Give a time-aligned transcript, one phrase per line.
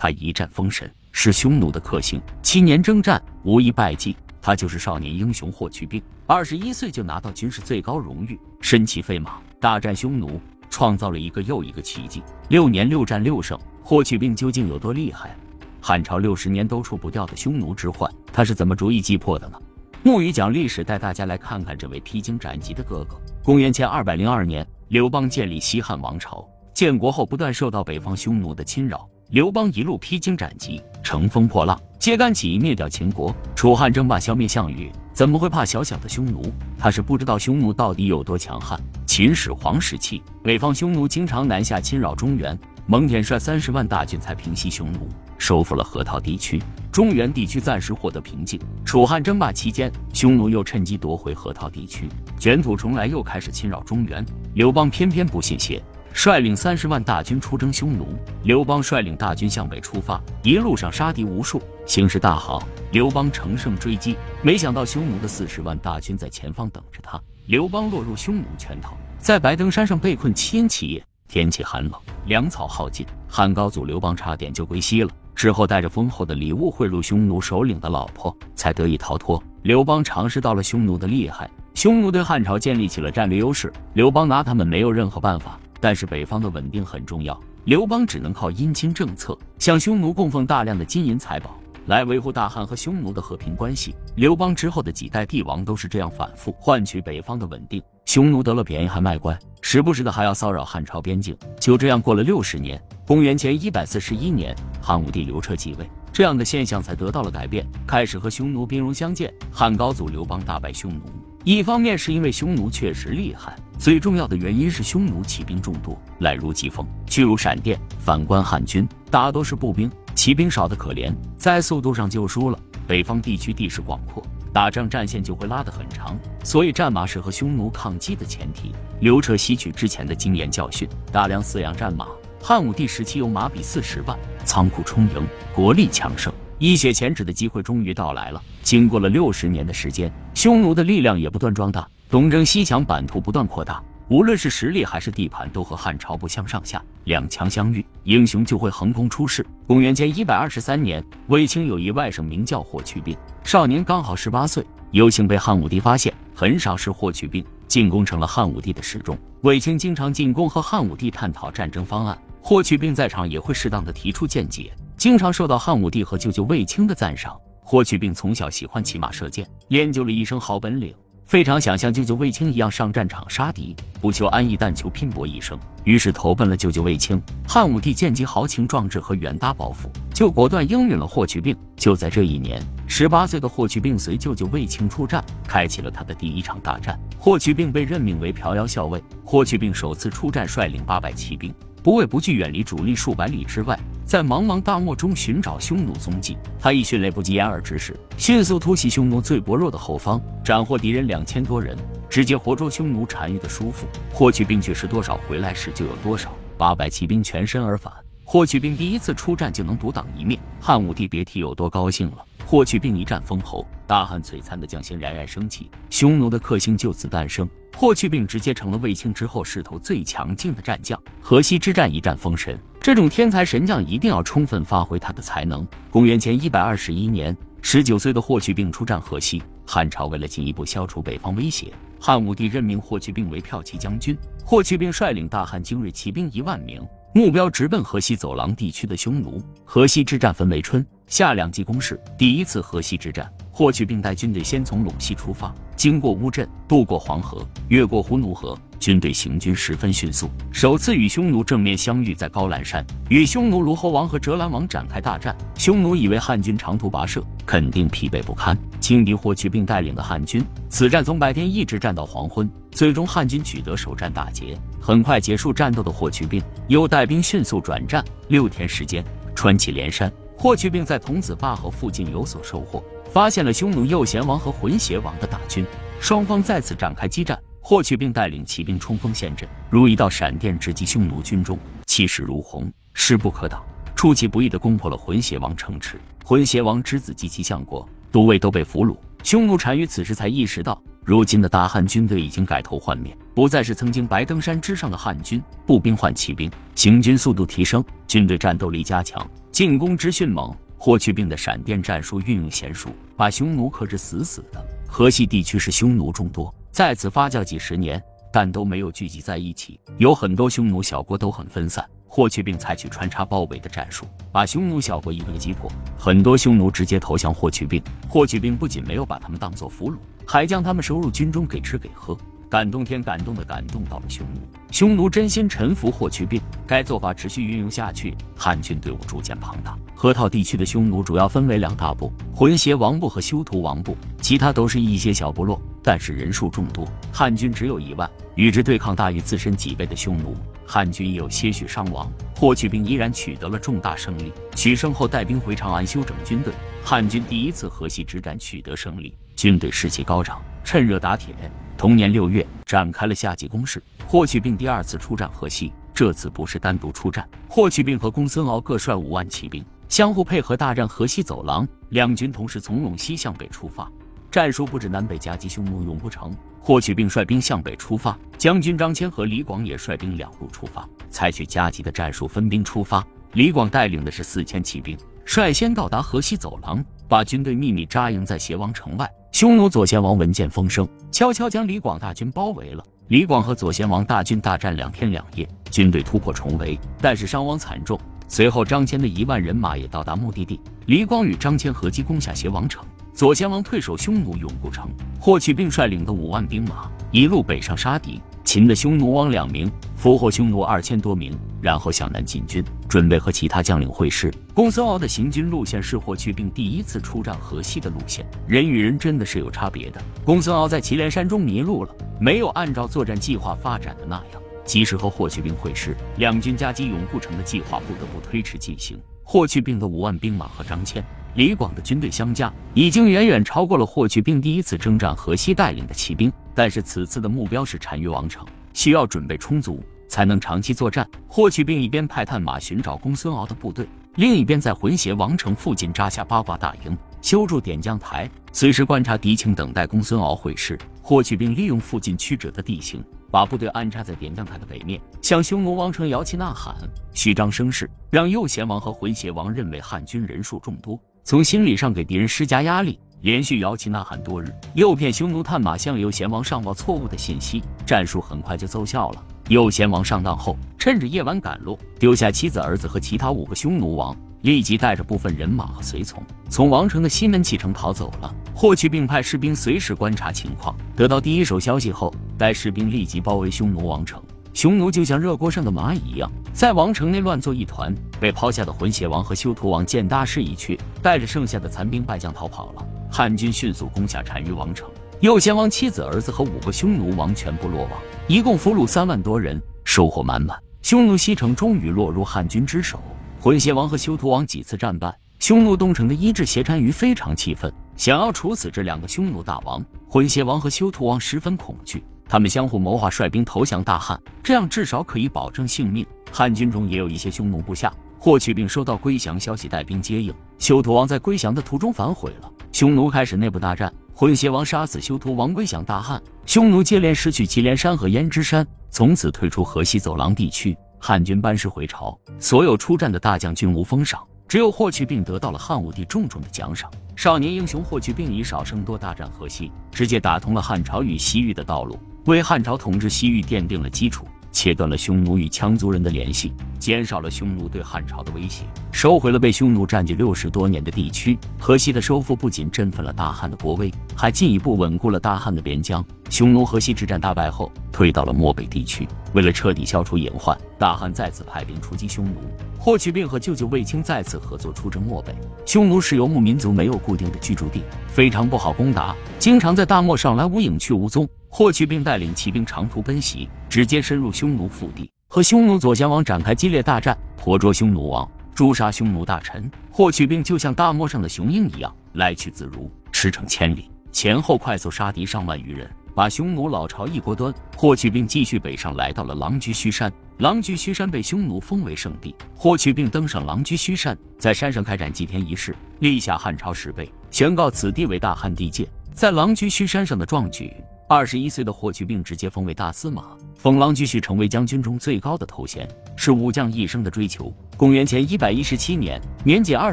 [0.00, 4.16] 他一战封神，是匈奴的克星，七年征战无一败绩。
[4.40, 10.40] 他就是少年英雄霍去病，二十一岁就拿到军事最高荣誉，身骑飞马大战匈奴，
[10.70, 12.22] 创造了一个又一个奇迹。
[12.48, 15.36] 六年六战六胜，霍去病究竟有多厉害？
[15.82, 19.60] 汉朝六十年都除不掉的匈奴之患，他是怎么逐一击破的呢？
[20.02, 23.20] 木鱼讲历史，带大家来看看这位披荆斩棘的哥哥。
[23.44, 29.06] 公元前二百零二年，刘邦建立西汉王朝，建国后不断受到北方匈奴的侵扰。
[29.30, 33.32] 刘邦一路披荆斩棘，乘风破浪，揭竿起义，灭掉秦国。
[33.54, 36.42] 楚汉争霸，消灭项羽，怎么会怕小小的匈奴？
[36.76, 38.76] 他是不知道匈奴到底有多强悍。
[39.06, 48.60] 秦始皇时期，北方匈奴经常南下侵扰中原，蒙恬率三十万大军才平息匈奴，收复了河套地区，中原地区暂时获得平静。
[48.84, 54.26] 楚汉争霸期间，匈奴又趁机夺回河套地区，卷土重来，又开始侵扰中原。
[54.54, 55.80] 刘邦偏偏不信邪。
[56.12, 58.08] 率领三十万大军出征匈奴，
[58.42, 62.62] 刘邦率领大军向北出发，一路上杀敌无数，形势大好。
[62.92, 71.92] 刘邦乘胜追击，没想到匈奴的四十万大军在前方等着他，刘邦落入匈奴圈套，在白登山上被困七天七夜，天气寒冷，
[72.26, 75.10] 粮草耗尽，汉高祖刘邦差点就归西了。
[75.36, 79.42] 之后带着丰厚的礼物贿赂匈奴首领的老婆，才得以逃脱。
[79.62, 85.58] 刘邦尝试到了匈奴的厉害，匈奴对汉朝建立起了战略优势，刘邦拿他们没有任何办法。
[85.80, 93.94] 但是北方的稳定很重要，刘邦只能靠姻亲政策，向匈奴供奉大量的金银财宝，来维护大汉和匈奴的和平关系。
[94.16, 97.82] 刘邦之后的几代帝王都是这样反复换取北方的稳定。
[98.04, 101.36] 匈奴得了便宜还卖乖，时不时的还要骚扰汉朝边境。
[101.60, 109.32] 就这样过了六十年，公元前一百四十一年，汉武帝刘彻继位，这样的现象才得到了改变，开始和匈奴兵戎相见。
[109.52, 111.02] 汉高祖刘邦大败匈奴，
[111.44, 113.56] 一方面是因为匈奴确实厉害。
[113.78, 117.80] 最重要的原因是匈奴骑兵众多，来如疾风，去如闪电。
[117.98, 122.58] 反观汉军，大多是步兵，骑兵少得可怜，在速度上就输了。
[122.86, 128.72] 北方地区地势广阔，打仗战线就会拉得很长，所以战马是和匈奴抗击的前提。
[129.00, 132.06] 刘彻吸取之前的经验教训，大量饲养战马。
[132.42, 138.42] 汉武帝时期有马匹四十万，仓库充盈，国力强盛，一雪前耻的机会终于到来了。
[138.62, 141.88] 经过了六十年的时间，匈奴的力量也不断壮大。
[142.10, 146.82] 东征西抢，版图不断扩大，无论是实力还是地盘，都和汉朝不相上下。
[147.04, 149.44] 两强相遇，英雄就会横空出世。
[149.66, 159.16] 公元前一百二十三年，卫青有一外甥名叫霍去病，少年刚好十八岁，有幸被汉武帝发现，很少是霍去病进宫成了汉武帝的侍中。
[159.40, 164.70] 卫青经常进宫和汉武帝探讨战争方案，霍去病在场也会适当的提出见解，
[165.00, 167.34] 经常受到汉武帝和舅舅卫青的赞赏。
[167.62, 170.94] 霍去病从小喜欢骑马射箭，练就了一身好本领。
[171.24, 175.58] 非常想像舅舅卫青一样上战场杀敌，不求安逸，但求拼搏一生。
[175.84, 177.18] 于是投奔了舅舅卫青。
[177.48, 181.56] 汉武帝见其豪情壮志和远大抱负，就果断应允了霍去病。
[181.76, 187.00] 就在这一年，十八岁的霍去病随舅舅卫青出战，开启了他的第一场大战。
[187.18, 189.02] 霍去病被任命为飘摇校尉。
[189.24, 191.54] 霍去病首次出战，率领八百骑兵。
[191.82, 193.78] 不畏不惧，远离主力数百里之外，
[194.10, 196.36] 在茫茫大漠中寻找匈奴踪迹。
[196.58, 201.78] 他以迅雷不及掩耳之势，迅速突袭匈奴最薄弱的后方，斩获敌人两千多人，
[202.08, 203.86] 直接活捉匈奴单于的叔父。
[204.12, 207.92] 霍去病去是多少，回来时就有多少，八百骑兵全身而返。
[208.24, 212.16] 霍去病第一次出战就能独当一面，汉武帝别提有多高兴了。
[212.50, 217.48] 霍去病一战封侯，大汉璀璨的将星冉冉升起，匈奴的克星就此诞生。
[217.76, 221.00] 霍去病直接成了卫青之后势头最强劲的战将。
[221.20, 225.64] 河西之战一战封神，这种天才神将一定要充分发挥他的才能。
[225.92, 229.40] 公元前一百二十一年，十九岁的霍去病出战河西。
[229.64, 234.18] 汉朝为了进一步消除北方威胁，汉武帝任命霍去病为骠骑将军。
[234.44, 239.42] 霍去病率领大汉精锐骑兵一万名，目标直奔河西走廊地区的匈奴。
[239.64, 240.84] 河西之战分为春。
[241.08, 250.30] 夏两季攻势，第一次河西之战，霍去病带军队先从陇西出发，经过乌镇，渡过黄河，越过呼奴河，军队行军十分迅速。
[250.52, 255.36] 首次与匈奴正面相遇在高兰山，与匈奴卢侯王和折兰王展开大战。
[255.56, 258.56] 匈奴以为汉军长途跋涉，肯定疲惫不堪，
[258.90, 260.44] 轻敌霍去病带领的汉军。
[260.68, 264.58] 此战从白天一直战到黄昏，最终汉军取得首战大捷。
[264.80, 270.12] 很快结束战斗的霍去病，又带兵迅速转战，六天时间穿起连山。
[270.36, 272.82] 霍去病在童子坝河附近有所收获，
[273.12, 275.64] 发现了匈奴右贤王和浑邪王的大军，
[276.00, 277.40] 双方再次展开激战。
[277.60, 281.56] 霍去病带领骑兵冲锋陷阵，如一道闪电直击匈奴军中，
[281.86, 283.62] 气势如虹，势不可挡，
[283.94, 285.96] 出其不意地攻破了浑邪王城池。
[286.24, 288.96] 浑邪王之子及其相国、都尉都被俘虏。
[289.22, 300.54] 匈奴单于此时才意识到如今的大汉军队已经改头换面，不再是曾经白登山之上的汉军，步兵换骑兵，行军速度提升，军队战斗力加强，进攻之迅猛。
[300.82, 304.64] 霍去病的闪电战术运用娴熟，把匈奴克制死死的。
[304.88, 308.02] 河西地区是匈奴众多，在此发酵几十年，
[308.32, 311.84] 但都没有聚集在一起，有很多匈奴小国都很分散。
[312.12, 317.80] 霍去病采取穿插包围的战术，把匈奴小国一个个击破，很多匈奴直接投降霍去病。
[318.08, 319.94] 霍去病不仅没有把他们当作俘虏，
[320.26, 322.18] 还将他们收入军中给吃给喝，
[322.50, 324.40] 感动天感动的感动到了匈奴。
[324.72, 329.78] 匈奴真心臣服霍去病，该做法持续运用下去，汉军队伍逐渐庞大。
[329.94, 336.84] 河套地区的匈奴主要分为两大部：浑邪王部和修图王部，其他都是一些小部落，但是人数众多。
[337.12, 340.34] 汉军只有一万，与之对抗大于自身几倍的匈奴。
[340.70, 344.32] 汉军有些许伤亡，霍去病依然取得了重大胜利。
[344.54, 346.54] 取胜后，带兵回长安休整军队。
[346.84, 351.34] 汉军第一次河西之战取得胜利，军队士气高涨，趁热打铁。
[351.76, 353.82] 同年六月，展开了夏季攻势。
[354.06, 361.66] 霍去病第二次出战河西，这次不是单独出战，霍去病和公孙敖各率五万骑兵，相互配合大战河西走廊。
[361.88, 363.90] 两军同时从陇西向北出发，
[364.30, 366.34] 战术布置南北夹击匈奴永不成。
[366.60, 373.04] 霍去病率兵向北出发，将军张骞和李广也率兵两路出发，采取夹击的战术，分兵出发。
[373.32, 379.10] 李广带领的是四千骑兵，率先到达河西走廊，把军队秘密扎营在邪王城外。
[379.32, 382.84] 匈奴左贤王闻见风声，悄悄将李广大军包围了。
[383.08, 387.98] 李广和左贤王大军大战两天两夜，军队突破重围，但是伤亡惨重。
[388.28, 392.84] 随后，张骞的一万人马也到达目的地，李广与张骞合击攻下邪王城。
[393.20, 394.88] 左贤王退守匈奴永固城，
[395.20, 404.32] 霍去病率领的五万兵马一路北上杀敌，擒的匈奴王两名，俘获匈奴二千多名，然后向南进军，准备和其他将领会师。
[404.54, 410.00] 公孙敖的行军路线是霍去病第一次出战河西的路线，人与人真的是有差别的。
[410.24, 418.98] 公孙敖在祁连山中迷路了，没有按照作战计划发展的那样及时和霍去病会师，两军夹击永固城的计划不得不推迟进行。
[419.32, 421.00] 霍去病的五万兵马和张骞。
[421.36, 426.32] 李广的军队相加，已经远远超过了霍去病第一次征战河西带领的骑兵。
[426.52, 431.08] 但是此次的目标是单于王城，需要准备充足，才能长期作战。
[431.28, 433.86] 霍去病一边派探马寻找公孙敖的部队，
[434.16, 440.76] 另一边在浑邪王城附近扎下八卦大营，修筑点将台，随时观察敌情，等待公孙敖会师。
[441.00, 443.00] 霍去病利用附近曲折的地形。
[443.30, 446.74] 把部队安插在点将台的北面，向匈奴王城摇旗呐喊，
[447.14, 452.98] 虚张声势，让右贤王和浑邪王认为汉军人数众多，从心理上给敌人施加压力。
[453.22, 459.22] 连续摇旗呐喊多日，诱骗匈奴探马向右贤王上报错误的信息，战术很快就奏效了。
[459.48, 464.16] 右贤王上当后，趁着夜晚赶路，丢下妻子儿子和其他五个匈奴王。
[464.42, 468.34] 立即带着部分人马和随从从王城的西门启城逃走了。
[468.54, 474.22] 霍去病派士兵随时观察情况，得到第一手消息后，带士兵立即包围匈奴王城。
[474.52, 477.94] 匈奴就像热锅上的蚂蚁一样，在王城内乱作一团。
[478.18, 482.86] 被抛下的浑邪王和修图王见大势已去，带着剩下的残兵败将逃跑了。
[483.10, 484.86] 汉军迅速攻下单于王城，
[485.20, 487.92] 右贤王妻子、儿子和五个匈奴王全部落网，
[488.26, 490.58] 一共俘虏三万多人，收获满满。
[490.82, 493.00] 匈奴西城终于落入汉军之手。
[493.42, 499.82] 浑邪王和修图王几次战败，匈奴东城的伊稚邪单于非常气愤，想要处死这两个匈奴大王。
[500.06, 506.04] 浑邪王和修图王十分恐惧，他们相互谋划，率兵投降大汉，这样至少可以保证性命。
[506.30, 507.90] 汉军中也有一些匈奴部下。
[508.18, 510.34] 霍去病收到归降消息，带兵接应。
[510.58, 513.90] 修图王在归降的途中反悔了，匈奴开始内部大战。
[514.12, 516.22] 浑邪王杀死修图王，归降大汉。
[516.44, 520.76] 匈奴接连失去祁连山和胭脂山，从此退出河西走廊地区。
[521.02, 526.90] 汉军班师回朝，所有出战的大将均无封赏，只有霍去病得到了汉武帝重重的奖赏。
[527.16, 534.26] 少年英雄霍去病以少胜多大战河西，直接打通了汉朝与西域的道路，为汉朝统治西域奠定了基础。
[534.52, 541.38] 切断了匈奴与羌族人的联系，减少了匈奴对汉朝的威胁，收回了被匈奴占据六十多年的地区。
[541.56, 543.88] 河西的收复不仅振奋了大汉的国威，
[544.20, 546.04] 还进一步稳固了大汉的边疆。
[546.28, 549.08] 匈奴河西之战大败后，退到了漠北地区。
[549.32, 552.34] 为了彻底消除隐患，大汉再次派兵出击匈奴。
[552.78, 555.34] 霍去病和舅舅卫青再次合作出征漠北。
[555.64, 561.26] 匈奴是游牧民族，没有固定的居住地，非常不好攻打，经常在大漠上来无影去无踪。
[561.48, 569.70] 霍去病带领骑兵长途奔袭，直接深入匈奴腹地，和匈奴左贤王展开激烈大战，活捉匈奴王，诛杀匈奴大臣。
[569.90, 577.52] 霍去病就像大漠上的雄鹰一样，来去自如，驰骋千里，前后快速杀敌上万余人，把匈奴老巢一锅端。
[577.76, 580.12] 霍去病继续北上，来到了狼居胥山。
[580.38, 588.88] 狼居胥山被匈奴封为圣地，霍去病登上狼居胥山，在山上开展祭天仪式，立下汉朝石碑，宣告此地为大汉地界。
[589.12, 590.72] 在狼居胥山上的壮举。
[591.12, 597.52] 二十一岁的霍去病直接封为大司马，封狼居胥成为将军中最高的头衔，是武将一生的追求。
[597.76, 599.92] 公元前一百一十七年，年仅二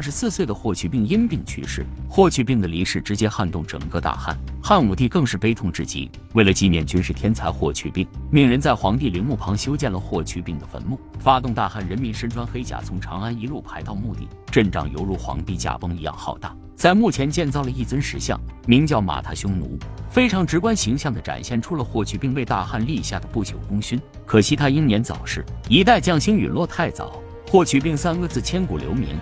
[0.00, 1.84] 十四岁的霍去病因病去世。
[2.08, 6.08] 霍去病的离世直接撼动整个大汉，汉武帝更是悲痛至极。
[6.34, 16.54] 为了纪念军事天才霍去病，命人在皇帝陵墓旁修建了霍去病的坟墓，发动大汉人民身穿黑甲从长安一路排到墓地，阵仗犹如皇帝驾崩一样浩大。
[16.76, 19.76] 在墓前建造了一尊石像，名叫马踏匈奴，
[20.08, 24.00] 非常直观形象展现出了霍去病为大汉立下的不朽功勋。
[24.24, 29.18] 可惜他英年早逝，一代将星陨落太早，霍去病三个字千古留名。